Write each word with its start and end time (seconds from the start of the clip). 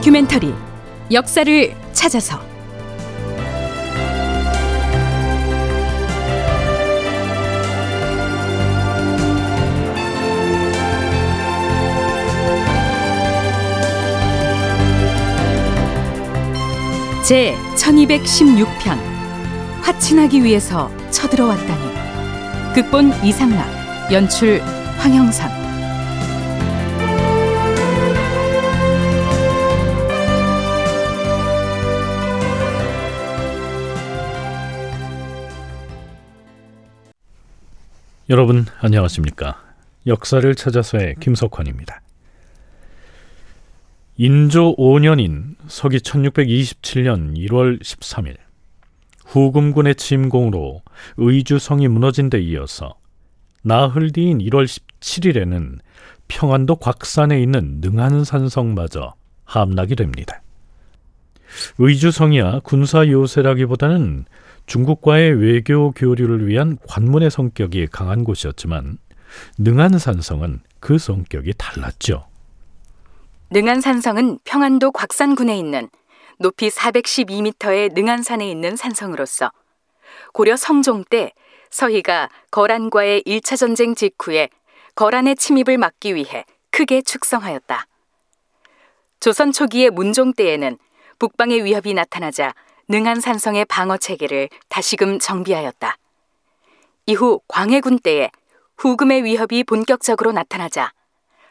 다큐멘터리 0.00 0.54
역사를 1.12 1.76
찾아서. 1.92 2.40
제 17.22 17.54
1216편 17.76 18.98
화친하기 19.82 20.42
위해서 20.42 20.90
쳐들어왔다니. 21.10 22.74
극본 22.74 23.22
이상락 23.22 24.10
연출 24.10 24.62
황영선 24.96 25.50
여러분 38.30 38.64
안녕하십니까? 38.78 39.60
역사를 40.06 40.54
찾아서의 40.54 41.16
김석환입니다. 41.18 42.00
인조 44.18 44.76
5년인 44.76 45.56
서기 45.66 45.98
1627년 45.98 47.36
1월 47.36 47.82
13일 47.82 48.36
후금군의 49.26 49.96
침공으로 49.96 50.82
의주성이 51.16 51.88
무너진 51.88 52.30
데 52.30 52.40
이어서 52.40 52.94
나흘 53.64 54.12
뒤인 54.12 54.38
1월 54.38 54.64
17일에는 54.64 55.80
평안도 56.28 56.76
곽산에 56.76 57.42
있는 57.42 57.80
능한산성마저 57.80 59.12
함락이 59.42 59.96
됩니다. 59.96 60.40
의주성이야 61.78 62.60
군사 62.64 63.06
요새라기보다는 63.06 64.24
중국과의 64.66 65.32
외교 65.32 65.90
교류를 65.92 66.46
위한 66.46 66.78
관문의 66.88 67.30
성격이 67.30 67.88
강한 67.90 68.24
곳이었지만 68.24 68.98
능한산성은 69.58 70.60
그 70.80 70.98
성격이 70.98 71.54
달랐죠. 71.58 72.26
능안산성은 73.50 74.40
평안도 74.44 74.92
곽산군에 74.92 75.58
있는 75.58 75.88
높이 76.38 76.68
412m의 76.68 77.92
능안산에 77.94 78.48
있는 78.48 78.76
산성으로서 78.76 79.50
고려 80.32 80.56
성종 80.56 81.04
때 81.10 81.32
서희가 81.70 82.28
거란과의 82.50 83.24
1차 83.26 83.56
전쟁 83.56 83.94
직후에 83.94 84.48
거란의 84.94 85.36
침입을 85.36 85.78
막기 85.78 86.14
위해 86.14 86.44
크게 86.70 87.02
축성하였다. 87.02 87.86
조선 89.20 89.52
초기의 89.52 89.90
문종 89.90 90.32
때에는 90.32 90.78
북방의 91.20 91.64
위협이 91.64 91.92
나타나자 91.92 92.54
능안산성의 92.88 93.66
방어 93.66 93.98
체계를 93.98 94.48
다시금 94.70 95.18
정비하였다. 95.18 95.96
이후 97.06 97.40
광해군 97.46 97.98
때에 97.98 98.30
후금의 98.78 99.24
위협이 99.24 99.64
본격적으로 99.64 100.32
나타나자 100.32 100.92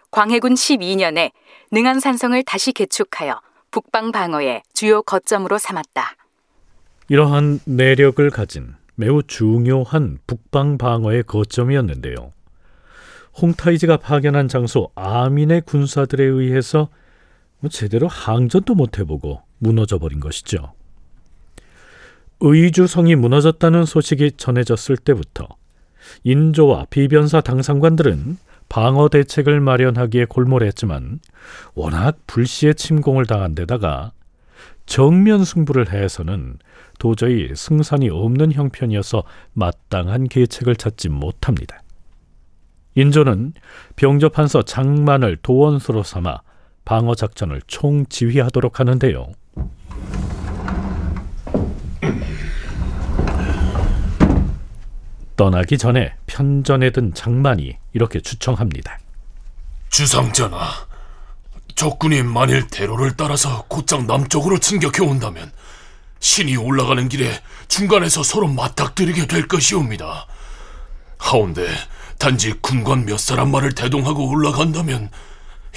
광해군 0.10 0.56
12년에 0.56 1.32
능안산성을 1.72 2.44
다시 2.44 2.72
개축하여 2.72 3.40
북방 3.70 4.12
방어의 4.12 4.64
주요 4.74 5.04
거점으로 5.04 5.60
삼았다. 5.60 6.16
이러한 7.08 7.60
내력을 7.66 8.28
가진 8.32 8.74
매우 8.96 9.22
중요한 9.22 10.18
북방 10.26 10.80
방어의 10.80 11.24
거점이었는데요. 11.24 12.34
홍타이즈가 13.40 13.98
파견한 13.98 14.48
장소 14.48 14.90
아민의 14.96 15.62
군사들에 15.62 16.24
의해서 16.24 16.80
뭐 16.80 17.09
제대로 17.68 18.08
항전도 18.08 18.76
못 18.76 19.00
해보고 19.00 19.42
무너져 19.58 19.98
버린 19.98 20.20
것이죠. 20.20 20.74
의주성이 22.40 23.16
무너졌다는 23.16 23.86
소식이 23.86 24.34
전해졌을 24.38 24.96
때부터 24.96 25.48
인조와 26.24 26.86
비변사 26.90 27.42
당상관들은 27.42 28.38
방어 28.70 29.10
대책을 29.10 29.60
마련하기에 29.60 30.26
골몰했지만 30.26 31.20
워낙 31.74 32.18
불시에 32.28 32.74
침공을 32.74 33.26
당한 33.26 33.56
데다가 33.56 34.12
정면 34.86 35.44
승부를 35.44 35.92
해서는 35.92 36.58
도저히 36.98 37.54
승산이 37.56 38.10
없는 38.10 38.54
형편이어서 38.54 39.24
마땅한 39.54 40.28
계책을 40.30 40.76
찾지 40.76 41.10
못합니다. 41.10 41.82
인조는 42.96 43.54
병조판서 43.96 44.64
장만을 44.64 45.38
도원수로 45.42 46.04
삼아 46.04 46.42
방어 46.90 47.14
작전을 47.14 47.62
총지휘하도록 47.68 48.80
하는데요. 48.80 49.28
떠나기 55.36 55.78
전에 55.78 56.16
편전에 56.26 56.90
든 56.90 57.14
장만이 57.14 57.78
이렇게 57.94 58.20
추청합니다. 58.20 58.98
주상전하, 59.90 60.68
적군이 61.76 62.24
만일 62.24 62.66
대로를 62.66 63.16
따라서 63.16 63.66
곧장 63.68 64.08
남쪽으로 64.08 64.58
진격해 64.58 65.08
온다면 65.08 65.52
신이 66.20 66.58
올라가는 66.58 67.08
길에 67.08 67.40
중간에서 67.68 68.24
서로 68.24 68.48
맞닥뜨리게 68.48 69.28
될 69.28 69.48
것이옵니다. 69.48 70.26
하온데 71.20 71.68
단지 72.18 72.54
군관 72.54 73.06
몇 73.06 73.20
사람 73.20 73.52
말을 73.52 73.74
대동하고 73.74 74.28
올라간다면 74.28 75.12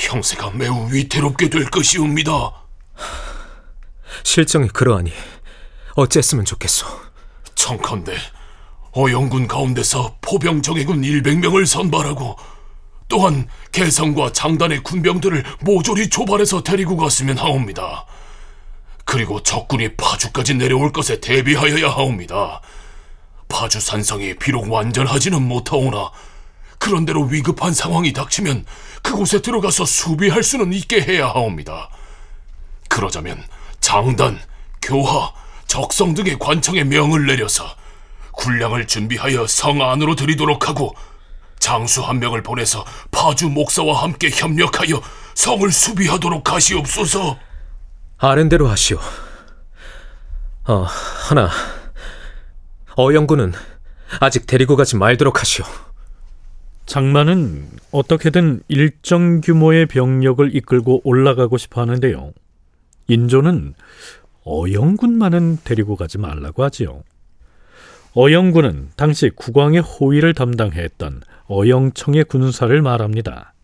형세가 0.02 0.50
매우 0.50 0.92
위태롭게 0.92 1.48
될 1.48 1.70
것이옵니다. 1.70 2.52
실정이 4.24 4.68
그러하니 4.68 5.12
어찌했으면 5.94 6.44
좋겠소. 6.44 6.86
청컨대 7.54 8.16
어영군 8.92 9.46
가운데서 9.46 10.16
포병 10.20 10.62
정예군 10.62 11.02
100명을 11.02 11.66
선발하고 11.66 12.36
또한 13.08 13.48
개성과 13.72 14.32
장단의 14.32 14.82
군병들을 14.82 15.44
모조리 15.60 16.10
조발해서 16.10 16.62
데리고 16.62 16.96
갔으면 16.96 17.38
하옵니다. 17.38 18.06
그리고 19.04 19.42
적군이 19.42 19.96
파주까지 19.96 20.54
내려올 20.54 20.92
것에 20.92 21.20
대비하여야 21.20 21.90
하옵니다. 21.90 22.60
파주 23.48 23.80
산성이 23.80 24.34
비록 24.38 24.70
완전하지는 24.72 25.42
못하오나 25.42 26.10
그런대로 26.78 27.22
위급한 27.24 27.72
상황이 27.72 28.12
닥치면 28.12 28.64
그곳에 29.02 29.40
들어가서 29.40 29.84
수비할 29.84 30.42
수는 30.42 30.72
있게 30.72 31.02
해야 31.02 31.26
하옵니다. 31.26 31.90
그러자면 32.88 33.42
장단, 33.80 34.40
교하, 34.80 35.32
적성 35.66 36.14
등의 36.14 36.38
관청에 36.38 36.84
명을 36.84 37.26
내려서 37.26 37.64
군량을 38.32 38.86
준비하여 38.86 39.46
성 39.46 39.82
안으로 39.82 40.14
들이도록 40.14 40.68
하고 40.68 40.94
장수 41.58 42.02
한 42.02 42.18
명을 42.18 42.42
보내서 42.42 42.84
파주 43.10 43.48
목사와 43.48 44.02
함께 44.02 44.30
협력하여 44.30 45.00
성을 45.34 45.70
수비하도록 45.70 46.52
하시옵소서. 46.52 47.38
아랜대로 48.18 48.68
하시오. 48.68 48.98
어, 50.64 50.86
하나. 51.28 51.50
어영군은 52.96 53.52
아직 54.20 54.46
데리고 54.46 54.76
가지 54.76 54.96
말도록 54.96 55.40
하시오. 55.40 55.64
장만은 56.86 57.68
어떻게든 57.90 58.62
일정 58.68 59.40
규모의 59.40 59.86
병력을 59.86 60.54
이끌고 60.54 61.02
올라가고 61.04 61.56
싶어 61.56 61.80
하는데요. 61.80 62.32
인조는 63.08 63.74
어영군만은 64.44 65.58
데리고 65.64 65.96
가지 65.96 66.18
말라고 66.18 66.64
하지요. 66.64 67.02
어영군은 68.14 68.90
당시 68.96 69.30
국왕의 69.30 69.80
호위를 69.80 70.34
담당했던 70.34 71.22
어영청의 71.46 72.24
군사를 72.24 72.82
말합니다. 72.82 73.54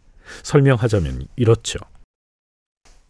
설명하자면 0.43 1.27
이렇죠. 1.37 1.79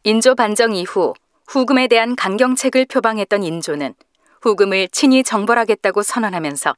인조 0.04 0.34
반정 0.34 0.74
이후 0.74 1.14
후금에 1.46 1.88
대한 1.88 2.16
강경책을 2.16 2.86
표방했던 2.86 3.42
인조는 3.42 3.94
후금을 4.42 4.88
친히 4.88 5.22
정벌하겠다고 5.22 6.02
선언하면서 6.02 6.74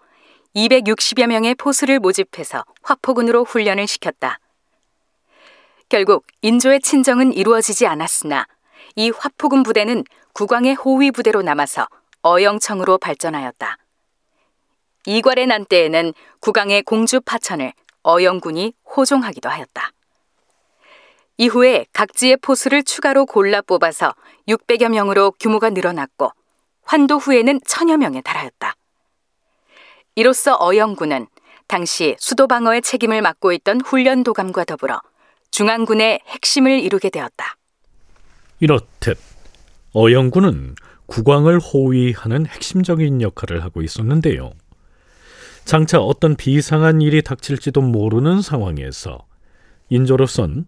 260여 0.54 1.26
명의 1.26 1.54
포수를 1.54 2.00
모집해서 2.00 2.64
화포군으로 2.82 3.44
훈련을 3.44 3.86
시켰다. 3.86 4.38
결국 5.88 6.26
인조의 6.42 6.80
친정은 6.80 7.32
이루어지지 7.32 7.86
않았으나 7.86 8.46
이 8.96 9.10
화포군 9.10 9.62
부대는 9.62 10.04
국왕의 10.32 10.74
호위 10.74 11.10
부대로 11.10 11.42
남아서 11.42 11.86
어영청으로 12.22 12.98
발전하였다. 12.98 13.78
이괄의 15.06 15.46
난 15.46 15.64
때에는 15.64 16.12
국왕의 16.40 16.82
공주 16.82 17.20
파천을 17.20 17.72
어영군이 18.02 18.72
호종하기도 18.96 19.48
하였다. 19.48 19.92
이후에 21.38 21.86
각지의 21.92 22.36
포수를 22.38 22.82
추가로 22.82 23.24
골라 23.24 23.62
뽑아서 23.62 24.14
600여 24.46 24.90
명으로 24.90 25.32
규모가 25.40 25.70
늘어났고 25.70 26.32
환도 26.82 27.18
후에는 27.18 27.60
천여 27.66 27.96
명에 27.96 28.20
달하였다. 28.20 28.74
이로써 30.14 30.56
어영군은 30.60 31.26
당시 31.66 32.16
수도 32.18 32.46
방어의 32.46 32.82
책임을 32.82 33.22
맡고 33.22 33.52
있던 33.52 33.80
훈련 33.80 34.24
도감과 34.24 34.64
더불어 34.64 35.00
중앙군의 35.50 36.20
핵심을 36.26 36.80
이루게 36.80 37.10
되었다. 37.10 37.56
이렇듯 38.60 39.18
어영군은 39.92 40.74
국왕을 41.06 41.58
호위하는 41.58 42.46
핵심적인 42.46 43.22
역할을 43.22 43.64
하고 43.64 43.82
있었는데요. 43.82 44.52
장차 45.64 46.00
어떤 46.00 46.36
비상한 46.36 47.00
일이 47.00 47.22
닥칠지도 47.22 47.80
모르는 47.80 48.42
상황에서 48.42 49.26
인조로선 49.88 50.66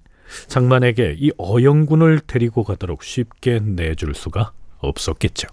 장만에게 0.49 1.17
이 1.19 1.31
어영군을 1.37 2.21
데리고 2.27 2.65
가도록 2.65 3.03
쉽게 3.03 3.61
내줄 3.61 4.15
수가 4.15 4.53
없었겠죠. 4.79 5.49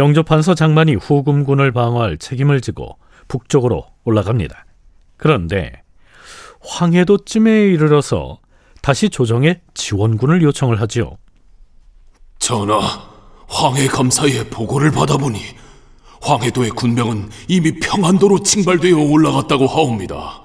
병조판서 0.00 0.54
장만이 0.54 0.94
후금군을 0.94 1.72
방어할 1.72 2.16
책임을 2.16 2.62
지고 2.62 2.96
북쪽으로 3.28 3.84
올라갑니다. 4.04 4.64
그런데 5.18 5.82
황해도쯤에 6.62 7.66
이르러서 7.66 8.38
다시 8.80 9.10
조정에 9.10 9.60
지원군을 9.74 10.40
요청을 10.40 10.80
하지요. 10.80 11.18
전하, 12.38 12.80
황해 13.46 13.88
감사의 13.88 14.48
보고를 14.48 14.90
받아보니 14.90 15.38
황해도의 16.22 16.70
군병은 16.70 17.28
이미 17.48 17.78
평안도로 17.78 18.42
징발되어 18.42 18.96
올라갔다고 18.96 19.66
하옵니다. 19.66 20.40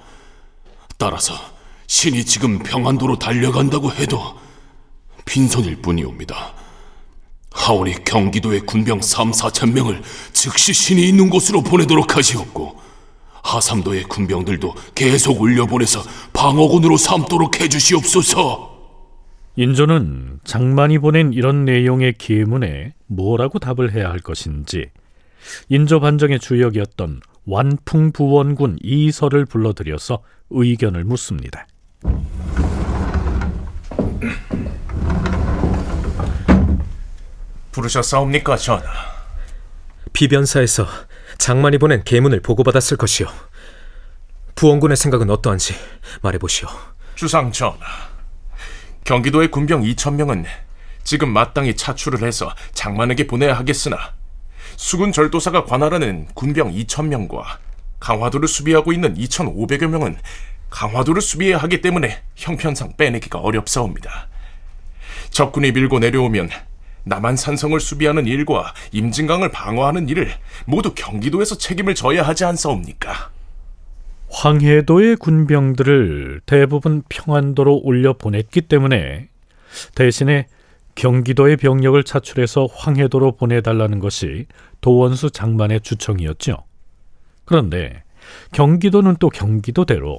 따라서 0.98 1.32
신이 1.86 2.26
지금 2.26 2.58
평안도로 2.58 3.18
달려간다고 3.18 3.90
해도 3.92 4.20
빈손일 5.24 5.80
뿐이옵니다. 5.80 6.65
하오니 7.56 8.04
경기도의 8.04 8.60
군병 8.60 9.00
3, 9.00 9.30
4천 9.30 9.72
명을 9.72 10.02
즉시 10.32 10.72
신이 10.72 11.08
있는 11.08 11.30
곳으로 11.30 11.62
보내도록 11.62 12.16
하시옵고 12.16 12.76
하삼도의 13.42 14.04
군병들도 14.04 14.74
계속 14.94 15.40
올려보내서 15.40 16.02
방어군으로 16.32 16.96
삼도록 16.96 17.60
해주시옵소서. 17.60 18.76
인조는 19.56 20.40
장만이 20.44 20.98
보낸 20.98 21.32
이런 21.32 21.64
내용의 21.64 22.14
기문에 22.18 22.92
뭐라고 23.06 23.58
답을 23.58 23.92
해야 23.94 24.10
할 24.10 24.18
것인지 24.18 24.90
인조 25.68 26.00
반정의 26.00 26.40
주역이었던 26.40 27.20
완풍부원군 27.46 28.78
이설을 28.82 29.46
불러들여서 29.46 30.22
의견을 30.50 31.04
묻습니다. 31.04 31.66
부르셨사옵니까, 37.76 38.56
전하? 38.56 38.90
비변사에서 40.14 40.86
장만이 41.36 41.76
보낸 41.76 42.02
계문을 42.02 42.40
보고받았을 42.40 42.96
것이요. 42.96 43.28
부원군의 44.54 44.96
생각은 44.96 45.28
어떠한지 45.28 45.74
말해보시오. 46.22 46.68
주상 47.14 47.52
전하. 47.52 47.84
경기도의 49.04 49.50
군병 49.50 49.82
2천 49.82 50.14
명은 50.14 50.46
지금 51.04 51.28
마땅히 51.28 51.76
차출을 51.76 52.26
해서 52.26 52.50
장만에게 52.72 53.26
보내야 53.26 53.54
하겠으나 53.58 54.14
수군 54.76 55.12
절도사가 55.12 55.64
관할하는 55.64 56.26
군병 56.34 56.72
2천 56.72 57.08
명과 57.08 57.58
강화도를 58.00 58.48
수비하고 58.48 58.92
있는 58.94 59.14
2,500여 59.16 59.86
명은 59.88 60.18
강화도를 60.70 61.20
수비해야 61.20 61.58
하기 61.58 61.82
때문에 61.82 62.22
형편상 62.34 62.96
빼내기가 62.96 63.38
어렵사옵니다. 63.38 64.28
적군이 65.30 65.72
밀고 65.72 65.98
내려오면 65.98 66.50
남한 67.06 67.36
산성을 67.36 67.78
수비하는 67.78 68.26
일과 68.26 68.74
임진강을 68.90 69.52
방어하는 69.52 70.08
일을 70.08 70.28
모두 70.66 70.92
경기도에서 70.92 71.56
책임을 71.56 71.94
져야 71.94 72.24
하지 72.24 72.44
않사옵니까? 72.44 73.30
황해도의 74.28 75.16
군병들을 75.16 76.40
대부분 76.46 77.04
평안도로 77.08 77.82
올려 77.84 78.12
보냈기 78.12 78.62
때문에 78.62 79.28
대신에 79.94 80.48
경기도의 80.96 81.58
병력을 81.58 82.02
차출해서 82.02 82.66
황해도로 82.74 83.36
보내달라는 83.36 84.00
것이 84.00 84.46
도원수 84.80 85.30
장만의 85.30 85.82
주청이었죠. 85.82 86.56
그런데 87.44 88.02
경기도는 88.50 89.16
또 89.20 89.28
경기도대로 89.28 90.18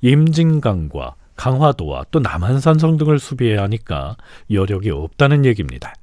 임진강과 0.00 1.14
강화도와 1.36 2.06
또 2.10 2.18
남한산성 2.18 2.96
등을 2.96 3.20
수비해야 3.20 3.62
하니까 3.62 4.16
여력이 4.50 4.90
없다는 4.90 5.44
얘기입니다. 5.44 5.94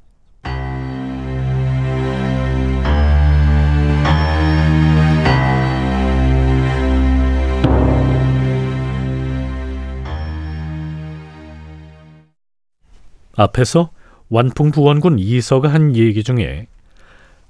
앞에서 13.41 13.91
완풍부원군 14.29 15.19
이서가 15.19 15.71
한 15.73 15.95
얘기 15.95 16.23
중에 16.23 16.67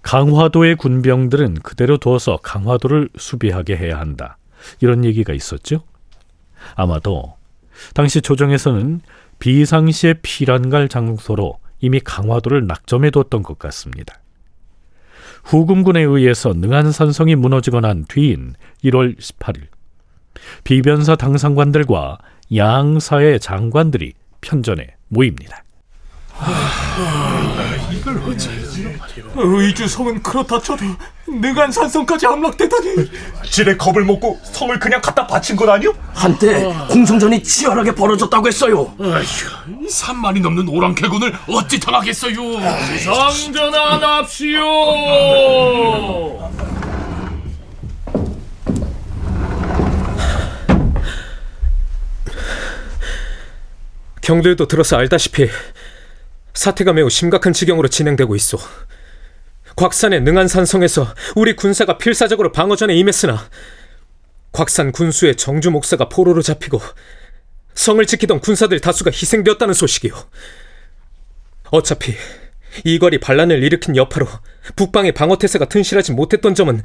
강화도의 0.02 0.76
군병들은 0.78 1.56
그대로 1.56 1.98
두어서 1.98 2.38
강화도를 2.38 3.10
수비하게 3.18 3.78
해야 3.78 4.00
한다. 4.00 4.38
이런 4.80 5.06
얘기가 5.06 5.34
있었죠. 5.34 5.84
아마도 6.76 7.36
당시 7.94 8.22
조정에서는 8.22 9.02
비상시에 9.40 10.16
피란 10.22 10.70
갈 10.70 10.88
장소로 10.88 11.60
이미 11.80 12.00
강화도를 12.00 12.68
낙점해 12.68 13.12
뒀던 13.12 13.44
것 13.44 13.60
같습니다. 13.60 14.20
후금군에 15.44 16.02
의해서 16.02 16.54
능한산성이 16.54 17.36
무너지고 17.36 17.80
난 17.80 18.06
뒤인 18.08 18.54
1월 18.84 19.18
18일 19.18 19.68
비변사 20.64 21.16
당상관들과 21.16 22.20
양사의 22.56 23.40
장관들이 23.40 24.14
편전에 24.42 24.96
모입니다. 25.08 25.64
의주 29.36 29.88
성은 29.88 30.22
그렇다 30.22 30.60
쳐도 30.60 30.84
능한산성까지 31.28 32.26
함락되다니 32.26 33.10
지레 33.50 33.78
겁을 33.78 34.04
먹고 34.04 34.40
성을 34.44 34.78
그냥 34.80 35.00
갖다 35.02 35.26
바친 35.26 35.56
것 35.56 35.70
아니오? 35.70 35.94
한때 36.14 36.64
공성전이 36.90 37.42
치열하게 37.44 37.96
벌어졌다고 37.96 38.48
했어요. 38.48 38.94
아휴, 39.00 39.88
3만이 39.88 40.42
넘는 40.42 40.68
오랑캐군을 40.68 41.34
어찌 41.48 41.80
당하겠어요? 41.80 42.36
성전환합시오 43.06 44.62
경들도 54.22 54.68
들어서 54.68 54.98
알다시피 54.98 55.50
사태가 56.54 56.94
매우 56.94 57.10
심각한 57.10 57.54
지경으로 57.54 57.88
진행되고 57.88 58.36
있어. 58.36 58.58
곽산의 59.76 60.22
능한산성에서 60.22 61.16
우리 61.36 61.56
군사가 61.56 61.98
필사적으로 61.98 62.52
방어전에 62.52 62.94
임했으나 62.96 63.50
곽산 64.52 64.92
군수의 64.92 65.38
정주 65.38 65.72
목사가 65.72 66.10
포로로 66.10 66.42
잡히고 66.42 66.82
성을 67.74 68.06
지키던 68.06 68.42
군사들 68.42 68.80
다수가 68.80 69.12
희생되었다는 69.12 69.74
소식이요. 69.74 70.14
어차피 71.72 72.16
이괄이 72.84 73.20
반란을 73.20 73.64
일으킨 73.64 73.96
여파로 73.96 74.28
북방의 74.76 75.14
방어 75.14 75.38
태세가 75.38 75.66
튼실하지 75.66 76.12
못했던 76.12 76.54
점은 76.54 76.84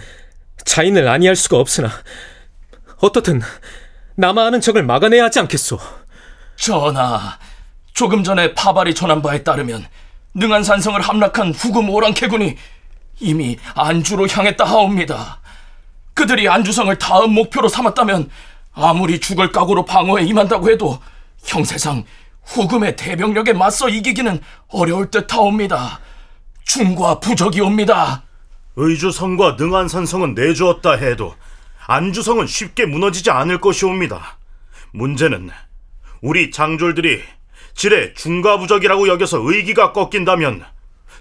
자인을 0.64 1.08
아니할 1.08 1.36
수가 1.36 1.58
없으나 1.58 1.90
어떻든 2.98 3.40
남아하는 4.16 4.60
적을 4.60 4.82
막아내야 4.84 5.24
하지 5.24 5.40
않겠소. 5.40 5.78
전하, 6.56 7.38
조금 7.96 8.22
전에 8.22 8.52
파발이 8.52 8.94
전한 8.94 9.22
바에 9.22 9.42
따르면 9.42 9.86
능한산성을 10.34 11.00
함락한 11.00 11.54
후금 11.54 11.88
오랑캐군이 11.88 12.54
이미 13.20 13.56
안주로 13.74 14.28
향했다 14.28 14.64
하옵니다. 14.64 15.40
그들이 16.12 16.46
안주성을 16.46 16.94
다음 16.98 17.32
목표로 17.32 17.68
삼았다면 17.68 18.28
아무리 18.74 19.18
죽을 19.18 19.50
각오로 19.50 19.86
방어에 19.86 20.24
임한다고 20.24 20.70
해도 20.70 21.00
형세상 21.42 22.04
후금의 22.44 22.96
대병력에 22.96 23.54
맞서 23.54 23.88
이기기는 23.88 24.42
어려울 24.68 25.10
듯 25.10 25.32
하옵니다. 25.32 26.00
중과 26.66 27.20
부적이 27.20 27.62
옵니다. 27.62 28.24
의주성과 28.76 29.56
능한산성은 29.58 30.34
내주었다 30.34 30.92
해도 30.92 31.34
안주성은 31.86 32.46
쉽게 32.46 32.84
무너지지 32.84 33.30
않을 33.30 33.58
것이옵니다. 33.58 34.36
문제는 34.92 35.48
우리 36.20 36.50
장졸들이 36.50 37.22
지레 37.76 38.14
중과부적이라고 38.14 39.06
여겨서 39.06 39.38
의기가 39.42 39.92
꺾인다면 39.92 40.64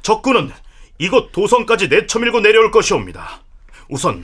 적군은 0.01 0.51
이곳 0.97 1.33
도성까지 1.33 1.89
내쳐밀고 1.89 2.39
내려올 2.39 2.71
것이옵니다. 2.71 3.41
우선 3.89 4.23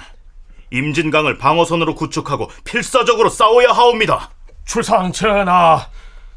임진강을 0.72 1.38
방어선으로 1.38 1.94
구축하고 1.96 2.50
필사적으로 2.64 3.30
싸워야 3.30 3.72
하옵니다. 3.72 4.32
주상 4.66 5.12
전하 5.12 5.90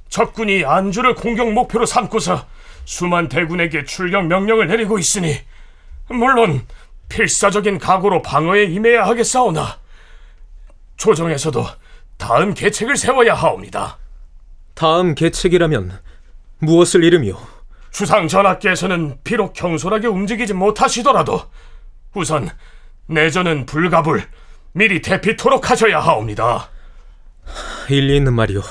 적군이 0.09 0.65
안주를 0.65 1.15
공격 1.15 1.53
목표로 1.53 1.87
삼고서 1.87 2.45
수만 2.85 3.29
대군에게 3.29 3.85
출격 3.85 4.27
명령을 4.27 4.67
내리고 4.67 4.99
있으니 4.99 5.39
물론 6.09 6.67
필사적인 7.09 7.79
각오로 7.79 8.23
방어에 8.23 8.65
임해야 8.65 9.07
하겠사오나 9.07 9.79
조정에서도 10.97 11.65
다음 12.19 12.53
계책을 12.53 12.97
세워야 12.97 13.35
하옵니다. 13.35 13.99
다음 14.75 15.15
계책이라면 15.15 15.99
무엇을 16.59 17.05
이름이요? 17.05 17.39
주상 17.91 18.27
전하께서는 18.27 19.19
비록 19.23 19.53
경솔하게 19.53 20.09
움직이지 20.09 20.53
못하시더라도 20.53 21.43
우선 22.15 22.49
내전은 23.07 23.67
불가불 23.67 24.25
미리 24.73 25.01
대피토록 25.01 25.71
하셔야 25.71 26.01
하옵니다. 26.01 26.69
일리 27.89 28.17
있는 28.17 28.33
말이오. 28.35 28.63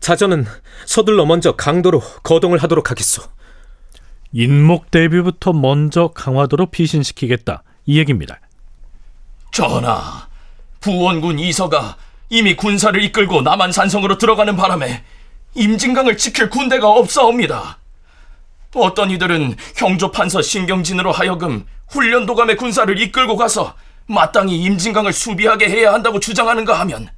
자전은 0.00 0.46
서둘러 0.86 1.26
먼저 1.26 1.56
강도로 1.56 2.00
거동을 2.22 2.62
하도록 2.62 2.90
하겠소. 2.90 3.22
인목 4.32 4.90
대비부터 4.90 5.52
먼저 5.52 6.08
강화도로 6.08 6.66
피신시키겠다 6.66 7.62
이 7.84 7.98
얘기입니다. 7.98 8.38
전하, 9.52 10.28
부원군 10.80 11.38
이서가 11.38 11.96
이미 12.28 12.56
군사를 12.56 13.00
이끌고 13.02 13.42
남한 13.42 13.72
산성으로 13.72 14.18
들어가는 14.18 14.56
바람에 14.56 15.04
임진강을 15.54 16.16
지킬 16.16 16.50
군대가 16.50 16.88
없사옵니다. 16.88 17.78
어떤 18.74 19.10
이들은 19.10 19.56
형조판서 19.76 20.42
신경진으로 20.42 21.12
하여금 21.12 21.66
훈련도감의 21.88 22.56
군사를 22.56 23.00
이끌고 23.00 23.36
가서 23.36 23.74
마땅히 24.06 24.56
임진강을 24.62 25.12
수비하게 25.12 25.70
해야 25.70 25.92
한다고 25.92 26.20
주장하는가 26.20 26.78
하면 26.80 27.08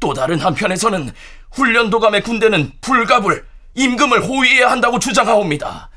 또 0.00 0.14
다른 0.14 0.40
한편에서는 0.40 1.12
훈련도감의 1.52 2.22
군대는 2.22 2.72
불갑을 2.80 3.44
임금을 3.74 4.24
호위해야 4.24 4.70
한다고 4.70 4.98
주장하옵니다. 4.98 5.90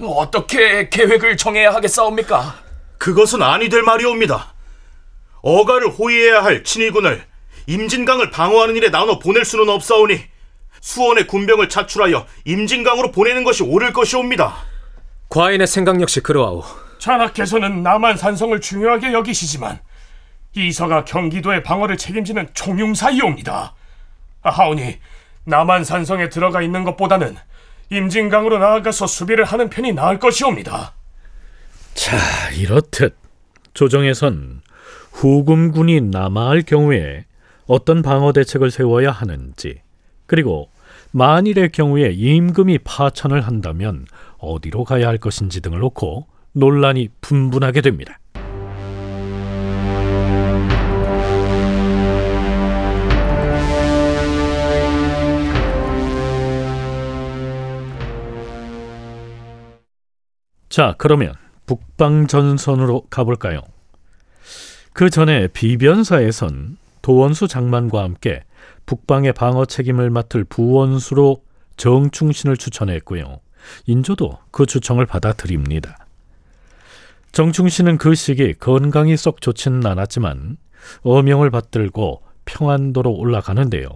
어떻게 0.00 0.88
계획을 0.88 1.36
정해야 1.36 1.72
하겠사옵니까? 1.74 2.56
그것은 2.98 3.42
아니 3.42 3.68
될 3.68 3.82
말이옵니다. 3.82 4.54
어가를 5.42 5.90
호위해야 5.90 6.42
할 6.42 6.64
친위군을 6.64 7.24
임진강을 7.66 8.30
방어하는 8.30 8.76
일에 8.76 8.90
나눠 8.90 9.18
보낼 9.18 9.44
수는 9.44 9.68
없사오니 9.68 10.20
수원의 10.80 11.26
군병을 11.26 11.68
차출하여 11.68 12.26
임진강으로 12.44 13.12
보내는 13.12 13.44
것이 13.44 13.62
옳을 13.62 13.92
것이옵니다. 13.92 14.54
과인의 15.28 15.66
생각 15.66 16.00
역시 16.00 16.20
그러하오. 16.20 16.64
전하께서는 16.98 17.82
남한 17.82 18.16
산성을 18.16 18.60
중요하게 18.60 19.12
여기시지만 19.12 19.80
이서가 20.54 21.04
경기도의 21.04 21.62
방어를 21.62 21.96
책임지는 21.96 22.48
총용사이옵니다. 22.52 23.74
하오니 24.42 24.98
남한 25.44 25.84
산성에 25.84 26.28
들어가 26.28 26.62
있는 26.62 26.84
것보다는 26.84 27.36
임진강으로 27.90 28.58
나아가서 28.58 29.06
수비를 29.06 29.44
하는 29.44 29.70
편이 29.70 29.92
나을 29.92 30.18
것이옵니다. 30.18 30.94
자, 31.94 32.16
이렇듯 32.56 33.16
조정에선 33.74 34.62
후금군이 35.12 36.00
남하할 36.02 36.62
경우에 36.62 37.24
어떤 37.72 38.02
방어 38.02 38.34
대책을 38.34 38.70
세워야 38.70 39.10
하는지, 39.10 39.80
그리고 40.26 40.68
만일의 41.12 41.72
경우에 41.72 42.10
임금이 42.10 42.80
파천을 42.80 43.40
한다면 43.40 44.04
어디로 44.36 44.84
가야 44.84 45.08
할 45.08 45.16
것인지 45.16 45.62
등을 45.62 45.78
놓고 45.78 46.26
논란이 46.52 47.08
분분하게 47.22 47.80
됩니다. 47.80 48.18
자, 60.68 60.94
그러면 60.98 61.32
북방 61.64 62.26
전선으로 62.26 63.06
가볼까요? 63.08 63.62
그 64.92 65.08
전에 65.08 65.46
비변사에선 65.48 66.81
도원수 67.02 67.48
장만과 67.48 68.02
함께 68.02 68.44
북방의 68.86 69.32
방어 69.32 69.64
책임을 69.66 70.10
맡을 70.10 70.44
부원수로 70.44 71.42
정충신을 71.76 72.56
추천했고요. 72.56 73.40
인조도 73.86 74.38
그 74.50 74.66
추청을 74.66 75.06
받아들입니다. 75.06 76.06
정충신은 77.32 77.98
그 77.98 78.14
시기 78.14 78.54
건강이 78.54 79.16
썩 79.16 79.40
좋지는 79.40 79.86
않았지만 79.86 80.58
어명을 81.02 81.50
받들고 81.50 82.22
평안도로 82.44 83.12
올라가는데요. 83.12 83.88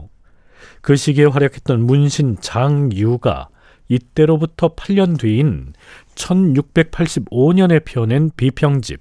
그 0.81 0.97
시기에 0.97 1.27
활약했던 1.27 1.85
문신 1.85 2.39
장유가 2.41 3.49
이때로부터 3.89 4.75
8년 4.75 5.19
뒤인 5.19 5.75
1685년에 6.15 7.85
펴낸 7.85 8.31
비평집 8.37 9.01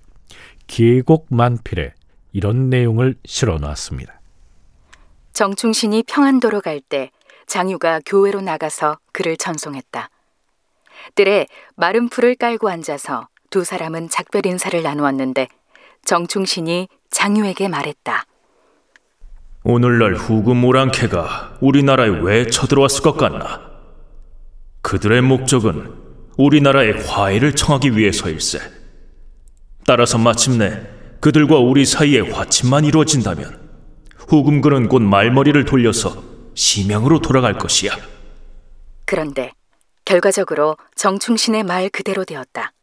계곡 0.68 1.28
만필에 1.30 1.94
이런 2.36 2.70
내용을 2.70 3.16
실어 3.24 3.58
놨습니다. 3.60 4.20
정충신이 5.32 6.04
평안도로 6.04 6.60
갈 6.60 6.82
때 6.82 7.12
장유가 7.48 8.02
교회로 8.06 8.42
나가서 8.42 8.98
그를 9.14 9.38
전송했다. 9.38 10.10
뜰에 11.16 11.48
마른 11.78 12.10
풀을 12.10 12.36
깔고 12.36 12.68
앉아서 12.68 13.30
두 13.50 13.64
사람은 13.64 14.10
작별 14.10 14.46
인사를 14.46 14.84
나누었는데 14.84 15.48
정충신이 16.04 16.90
장유에게 17.10 17.70
말했다. 17.70 18.26
오늘날 19.64 20.16
후금 20.16 20.66
오랑캐가 20.66 21.60
우리나라에 21.62 22.10
왜 22.10 22.48
쳐들어왔을 22.48 23.02
것 23.02 23.16
같나? 23.16 23.62
그들의 24.82 25.22
목적은 25.22 25.94
우리나라의 26.38 27.02
화해를 27.08 27.56
청하기 27.56 27.96
위해서일세. 27.96 28.60
따라서 29.86 30.18
마침내 30.18 30.95
그들과 31.20 31.58
우리 31.58 31.86
사이에 31.86 32.20
화친만 32.20 32.86
이루어진다면 32.86 33.60
후금군은 34.18 34.90
곧 34.90 35.02
말머리를 35.02 35.66
돌려서 35.66 36.24
심양으로 36.56 37.20
돌아갈 37.20 37.58
것이야. 37.58 37.92
그런데 39.06 39.52
결과적으로 40.04 40.78
정충신의 40.96 41.64
말 41.64 41.90
그대로 41.90 42.26
되었다. 42.26 42.74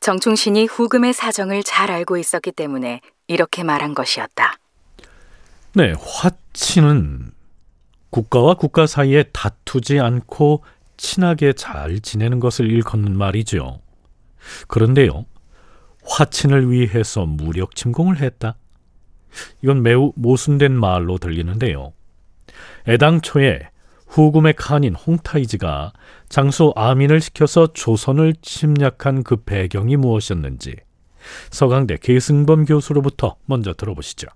정충신이 0.00 0.66
후금의 0.66 1.12
사정을 1.12 1.62
잘 1.62 1.90
알고 1.90 2.16
있었기 2.16 2.52
때문에 2.52 3.00
이렇게 3.26 3.64
말한 3.64 3.94
것이었다. 3.94 4.58
네, 5.74 5.94
화친은 5.98 7.32
국가와 8.10 8.54
국가 8.54 8.86
사이에 8.86 9.24
다투지 9.32 10.00
않고 10.00 10.64
친하게 10.96 11.52
잘 11.52 12.00
지내는 12.00 12.40
것을 12.40 12.70
일컫는 12.70 13.16
말이죠. 13.16 13.80
그런데요, 14.68 15.26
화친을 16.06 16.70
위해서 16.70 17.26
무력 17.26 17.74
침공을 17.74 18.20
했다. 18.20 18.56
이건 19.62 19.82
매우 19.82 20.12
모순된 20.16 20.72
말로 20.72 21.18
들리는데요. 21.18 21.92
애당초에 22.88 23.68
후금의 24.06 24.54
칸인 24.54 24.94
홍타이즈가 24.94 25.92
장수 26.28 26.72
아민을 26.76 27.20
시켜서 27.20 27.66
조선을 27.72 28.34
침략한 28.40 29.24
그 29.24 29.36
배경이 29.36 29.96
무엇이었는지 29.96 30.76
서강대 31.50 31.98
계승범 32.00 32.64
교수로부터 32.66 33.36
먼저 33.46 33.74
들어보시죠. 33.74 34.28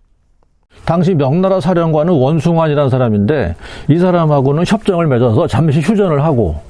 당시 0.85 1.15
명나라 1.15 1.61
사령관은 1.61 2.13
원숭환이라는 2.13 2.91
사람인데 2.91 3.57
이 3.89 3.99
사람하고는 3.99 4.65
협정을 4.67 5.07
맺어서 5.07 5.47
잠시 5.47 5.81
휴전을 5.81 6.23
하고 6.25 6.63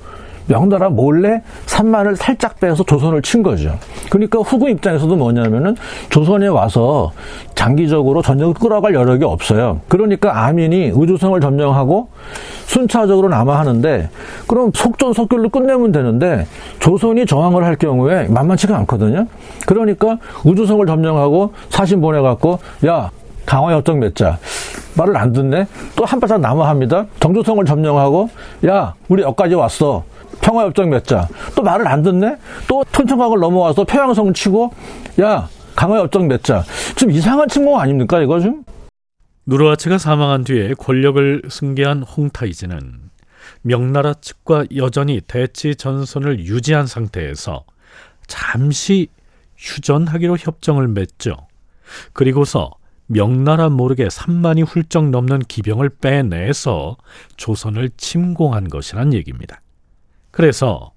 명나라 0.50 0.88
몰래 0.88 1.42
산만을 1.66 2.16
살짝 2.16 2.59
빼서 2.59 2.83
조선을 2.83 3.23
친 3.23 3.42
거죠. 3.42 3.78
그러니까 4.11 4.40
후금 4.40 4.69
입장에서도 4.69 5.14
뭐냐면은 5.14 5.76
조선에 6.11 6.49
와서 6.49 7.12
장기적으로 7.54 8.21
전쟁을 8.21 8.54
끌어갈 8.54 8.95
여력이 8.95 9.25
없어요. 9.25 9.80
그러니까 9.88 10.47
아민이 10.47 10.90
의주성을 10.92 11.40
점령하고 11.40 12.09
순차적으로 12.66 13.28
남아하는데 13.28 14.11
그럼 14.49 14.73
속전속결로 14.75 15.50
끝내면 15.50 15.92
되는데 15.92 16.47
조선이 16.80 17.26
저항을 17.26 17.64
할 17.64 17.76
경우에 17.76 18.26
만만치가 18.28 18.76
않거든요. 18.78 19.26
그러니까 19.66 20.19
우주성을 20.45 20.85
점령하고 20.85 21.52
사신 21.69 22.00
보내갖고 22.00 22.59
야 22.87 23.11
강화 23.47 23.73
협정 23.73 24.00
맺자. 24.00 24.38
말을 24.97 25.16
안 25.16 25.33
듣네? 25.33 25.66
또한 25.97 26.21
바짝 26.21 26.40
남아합니다. 26.40 27.07
정조성을 27.21 27.64
점령하고, 27.64 28.28
야, 28.66 28.95
우리 29.09 29.23
여기까지 29.23 29.54
왔어. 29.54 30.04
평화협정 30.40 30.90
맺자. 30.90 31.28
또 31.54 31.62
말을 31.62 31.87
안 31.88 32.02
듣네? 32.02 32.37
또 32.68 32.85
천천강을 32.92 33.38
넘어와서 33.38 33.85
평양성 33.85 34.32
치고, 34.32 34.73
야, 35.20 35.49
강화협정 35.76 36.28
맺자. 36.28 36.64
좀 36.97 37.11
이상한 37.11 37.49
침공 37.49 37.78
아닙니까, 37.78 38.20
이거 38.20 38.40
좀? 38.40 38.64
누르하치가 39.47 39.99
사망한 39.99 40.44
뒤에 40.44 40.75
권력을 40.75 41.42
승계한 41.49 42.02
홍타이즈는 42.02 43.11
명나라 43.62 44.14
측과 44.14 44.64
여전히 44.76 45.20
대치 45.20 45.75
전선을 45.75 46.40
유지한 46.40 46.87
상태에서 46.87 47.64
잠시 48.26 49.09
휴전하기로 49.56 50.37
협정을 50.38 50.88
맺죠. 50.88 51.37
그리고서 52.12 52.70
명나라 53.06 53.68
모르게 53.68 54.06
3만이 54.06 54.64
훌쩍 54.66 55.11
넘는 55.11 55.40
기병을 55.40 55.88
빼내서 56.00 56.97
조선을 57.37 57.90
침공한 57.97 58.68
것이란 58.68 59.12
얘기입니다. 59.14 59.61
그래서 60.30 60.92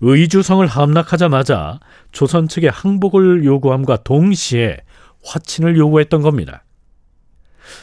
의주성을 0.00 0.66
함락하자마자 0.66 1.80
조선 2.10 2.48
측의 2.48 2.70
항복을 2.70 3.44
요구함과 3.44 3.98
동시에 3.98 4.78
화친을 5.24 5.76
요구했던 5.76 6.22
겁니다. 6.22 6.64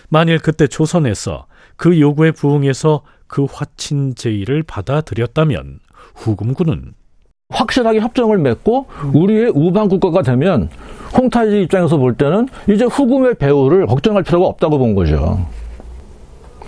만일 0.10 0.39
그때 0.39 0.68
조선에서 0.68 1.48
그 1.77 2.00
요구에 2.00 2.32
부응해서 2.32 3.03
그 3.27 3.46
화친 3.50 4.15
제의를 4.15 4.63
받아들였다면 4.63 5.79
후금군은 6.15 6.94
확실하게 7.50 8.00
협정을 8.01 8.38
맺고 8.38 8.88
우리의 9.13 9.51
우방 9.56 9.88
국가가 9.88 10.22
되면 10.22 10.70
홍타이지 11.18 11.62
입장에서 11.62 11.98
볼 11.98 12.15
때는 12.15 12.48
이제 12.70 12.86
후금의 12.86 13.36
배후를 13.36 13.88
걱정할 13.88 14.24
필요가 14.24 14.46
없다고 14.46 14.77
본 14.77 14.94
거죠. 14.94 15.48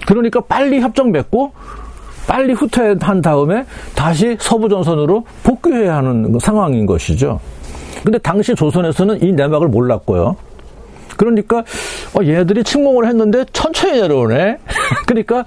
그러니까 0.07 0.41
빨리 0.41 0.79
협정 0.79 1.11
맺고 1.11 1.51
빨리 2.27 2.53
후퇴한 2.53 3.21
다음에 3.21 3.65
다시 3.95 4.37
서부 4.39 4.69
전선으로 4.69 5.25
복귀해야 5.43 5.97
하는 5.97 6.37
상황인 6.39 6.85
것이죠. 6.85 7.39
근데 8.03 8.17
당시 8.17 8.55
조선에서는 8.55 9.21
이 9.21 9.31
내막을 9.33 9.67
몰랐고요. 9.67 10.35
그러니까 11.17 11.59
어, 12.17 12.23
얘네들이 12.23 12.63
침공을 12.63 13.07
했는데 13.07 13.45
천천히 13.53 14.01
내려오네. 14.01 14.57
그러니까 15.05 15.45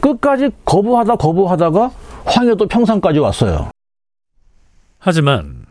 끝까지 0.00 0.50
거부하다 0.64 1.16
거부하다가 1.16 1.90
황해도 2.24 2.68
평상까지 2.68 3.18
왔어요. 3.18 3.70
하지만 4.98 5.66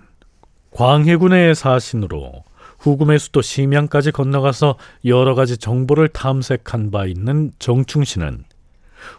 광해군의 0.71 1.55
사신으로 1.55 2.43
후금의 2.79 3.19
수도 3.19 3.41
심양까지 3.41 4.11
건너가서 4.11 4.75
여러 5.05 5.35
가지 5.35 5.57
정보를 5.57 6.09
탐색한 6.09 6.91
바 6.91 7.05
있는 7.05 7.51
정충신은 7.59 8.43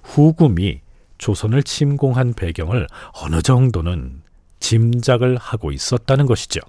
후금이 0.02 0.80
조선을 1.18 1.62
침공한 1.62 2.34
배경을 2.34 2.86
어느 3.22 3.42
정도는 3.42 4.22
짐작을 4.60 5.36
하고 5.36 5.72
있었다는 5.72 6.26
것이죠. 6.26 6.60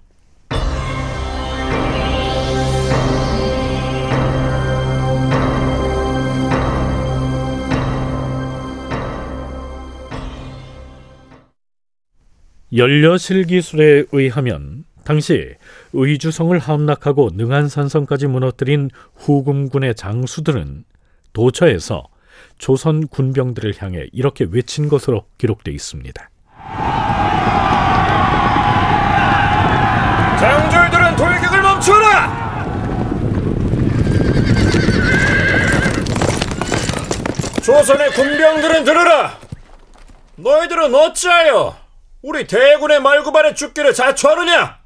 연려실 12.76 13.46
기술에 13.46 14.04
의하면 14.12 14.84
당시 15.06 15.54
의주성을 15.94 16.58
함락하고 16.60 17.30
능한산성까지 17.34 18.28
무너뜨린 18.28 18.90
후금군의 19.16 19.96
장수들은 19.96 20.84
도처에서 21.32 22.08
조선 22.58 23.08
군병들을 23.08 23.76
향해 23.80 24.08
이렇게 24.12 24.46
외친 24.50 24.90
것으로 24.90 25.26
기록되어 25.38 25.74
있습니다. 25.74 26.30
장졸들은 30.40 31.16
돌격을 31.16 31.62
멈추어라! 31.62 32.48
조선의 37.64 38.12
군병들은 38.12 38.84
들으라! 38.84 39.38
너희들은 40.38 40.94
어찌하여 40.94 41.76
우리 42.22 42.48
대군의 42.48 43.02
말구반에 43.02 43.54
죽기를 43.54 43.94
자초하느냐? 43.94 44.80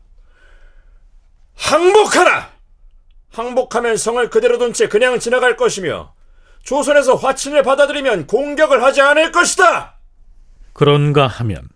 항복하라! 1.55 2.49
항복하면 3.31 3.97
성을 3.97 4.29
그대로 4.29 4.57
둔 4.57 4.73
채 4.73 4.87
그냥 4.87 5.19
지나갈 5.19 5.55
것이며 5.55 6.13
조선에서 6.63 7.15
화친을 7.15 7.63
받아들이면 7.63 8.27
공격을 8.27 8.83
하지 8.83 9.01
않을 9.01 9.31
것이다! 9.31 9.95
그런가 10.73 11.27
하면 11.27 11.67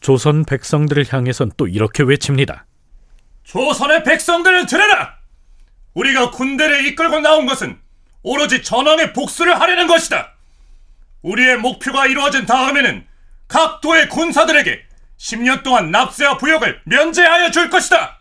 조선 0.00 0.44
백성들을 0.44 1.06
향해선 1.08 1.52
또 1.56 1.66
이렇게 1.66 2.02
외칩니다. 2.02 2.66
조선의 3.44 4.04
백성들을 4.04 4.66
들으라! 4.66 5.16
우리가 5.94 6.30
군대를 6.30 6.86
이끌고 6.86 7.20
나온 7.20 7.46
것은 7.46 7.78
오로지 8.22 8.62
전왕의 8.62 9.12
복수를 9.12 9.60
하려는 9.60 9.86
것이다. 9.86 10.32
우리의 11.22 11.58
목표가 11.58 12.06
이루어진 12.06 12.46
다음에는 12.46 13.06
각 13.48 13.80
도의 13.80 14.08
군사들에게 14.08 14.82
10년 15.18 15.62
동안 15.62 15.90
납세와 15.90 16.38
부역을 16.38 16.80
면제하여 16.84 17.50
줄 17.50 17.70
것이다. 17.70 18.18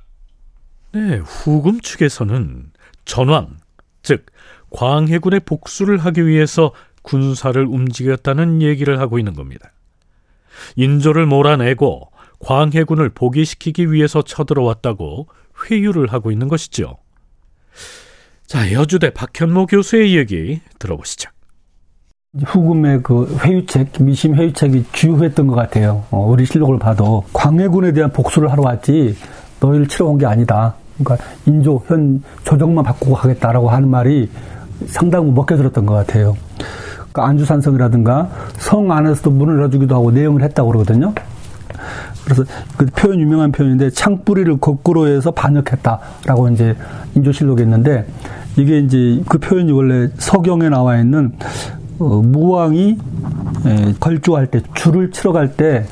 네, 0.91 1.17
후금 1.17 1.81
측에서는 1.81 2.71
전왕, 3.05 3.57
즉 4.03 4.25
광해군의 4.69 5.41
복수를 5.41 5.97
하기 5.99 6.27
위해서 6.27 6.71
군사를 7.01 7.61
움직였다는 7.65 8.61
얘기를 8.61 8.99
하고 8.99 9.17
있는 9.19 9.33
겁니다. 9.33 9.71
인조를 10.75 11.25
몰아내고 11.25 12.11
광해군을 12.39 13.09
포기시키기 13.09 13.91
위해서 13.91 14.21
쳐들어왔다고 14.21 15.27
회유를 15.65 16.11
하고 16.11 16.31
있는 16.31 16.47
것이죠. 16.47 16.97
자, 18.45 18.71
여주대 18.71 19.11
박현모 19.11 19.67
교수의 19.67 20.15
얘기 20.15 20.61
들어보시죠. 20.79 21.29
후금의 22.45 23.03
그 23.03 23.37
회유책, 23.43 24.01
미심 24.01 24.35
회유책이 24.35 24.85
주요했던 24.91 25.47
것 25.47 25.55
같아요. 25.55 26.03
어, 26.09 26.25
우리 26.27 26.45
실록을 26.45 26.79
봐도 26.79 27.23
광해군에 27.33 27.93
대한 27.93 28.11
복수를 28.11 28.51
하러 28.51 28.63
왔지 28.63 29.15
너희를 29.59 29.87
치러 29.87 30.07
온 30.07 30.17
게 30.17 30.25
아니다. 30.25 30.75
그러니까 30.97 31.25
인조 31.45 31.83
현 31.87 32.23
조정만 32.43 32.83
바꾸고 32.83 33.15
가겠다라고 33.15 33.69
하는 33.69 33.89
말이 33.89 34.29
상당히 34.87 35.31
먹게 35.31 35.55
들었던 35.55 35.85
것 35.85 35.93
같아요. 35.93 36.35
그러니까 37.11 37.27
안주산성이라든가 37.27 38.29
성 38.57 38.91
안에서도 38.91 39.29
문을 39.31 39.55
열어주기도 39.55 39.95
하고 39.95 40.11
내용을 40.11 40.43
했다고 40.43 40.69
그러거든요. 40.69 41.13
그래서 42.23 42.43
그 42.77 42.85
표현 42.85 43.19
유명한 43.19 43.51
표현인데 43.51 43.89
창뿌리를 43.89 44.57
거꾸로 44.59 45.07
해서 45.07 45.31
반역했다라고 45.31 46.49
이제 46.49 46.75
인조실록에 47.15 47.63
있는데 47.63 48.07
이게 48.55 48.79
이제 48.79 49.21
그 49.27 49.39
표현이 49.39 49.71
원래 49.71 50.09
서경에 50.17 50.69
나와 50.69 50.97
있는 50.97 51.33
어, 51.99 52.21
무왕이 52.23 52.97
에, 53.65 53.93
걸주할 53.99 54.47
때 54.47 54.61
줄을 54.73 55.11
치러 55.11 55.31
갈 55.31 55.55
때 55.55 55.85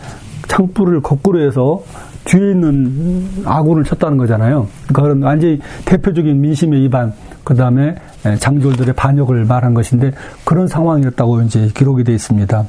창불을 0.47 1.01
거꾸로 1.01 1.39
해서 1.39 1.83
뒤에 2.25 2.51
있는 2.51 3.43
아군을 3.45 3.83
쳤다는 3.83 4.17
거잖아요. 4.17 4.67
그러니까 4.87 5.01
그런 5.01 5.23
완전히 5.23 5.59
대표적인 5.85 6.39
민심의 6.39 6.81
위반, 6.81 7.13
그 7.43 7.55
다음에 7.55 7.95
장졸들의 8.39 8.93
반역을 8.95 9.45
말한 9.45 9.73
것인데 9.73 10.11
그런 10.45 10.67
상황이었다고 10.67 11.41
이제 11.41 11.69
기록이 11.73 12.03
되어 12.03 12.15
있습니다. 12.15 12.65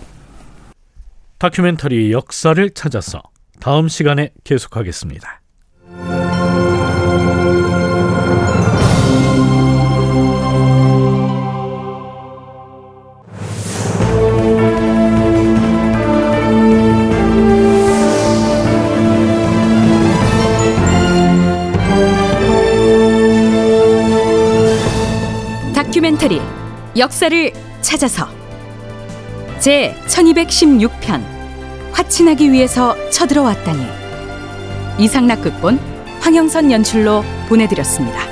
다큐멘터리 1.38 2.12
역사를 2.12 2.71
찾아서 2.71 3.21
다음 3.61 3.88
시간에 3.88 4.31
계속하겠습니다. 4.45 5.41
역사를 26.96 27.52
찾아서 27.81 28.28
제 29.59 29.94
1216편 30.07 31.22
화친하기 31.92 32.52
위해서 32.52 32.96
쳐들어왔다니 33.11 33.87
이상락 34.98 35.42
극본 35.42 35.78
황영선 36.20 36.70
연출로 36.70 37.24
보내드렸습니다. 37.48 38.32